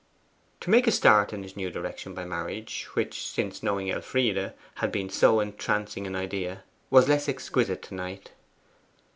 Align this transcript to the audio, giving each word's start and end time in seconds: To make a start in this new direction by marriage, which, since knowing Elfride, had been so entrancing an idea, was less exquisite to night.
To 0.61 0.71
make 0.71 0.87
a 0.87 0.91
start 0.91 1.31
in 1.31 1.43
this 1.43 1.55
new 1.55 1.69
direction 1.69 2.15
by 2.15 2.25
marriage, 2.25 2.87
which, 2.95 3.23
since 3.27 3.61
knowing 3.61 3.91
Elfride, 3.91 4.55
had 4.77 4.91
been 4.91 5.11
so 5.11 5.39
entrancing 5.39 6.07
an 6.07 6.15
idea, 6.15 6.63
was 6.89 7.07
less 7.07 7.29
exquisite 7.29 7.83
to 7.83 7.93
night. 7.93 8.31